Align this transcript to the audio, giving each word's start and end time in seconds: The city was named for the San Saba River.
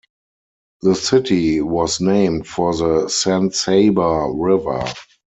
The 0.81 0.95
city 0.95 1.61
was 1.61 2.01
named 2.01 2.47
for 2.47 2.75
the 2.75 3.07
San 3.07 3.51
Saba 3.51 4.31
River. 4.33 4.83